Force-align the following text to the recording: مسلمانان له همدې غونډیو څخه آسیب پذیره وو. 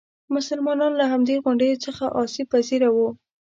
مسلمانان 0.35 0.91
له 0.99 1.05
همدې 1.11 1.35
غونډیو 1.43 1.81
څخه 1.85 2.05
آسیب 2.23 2.45
پذیره 2.53 2.89
وو. 2.95 3.07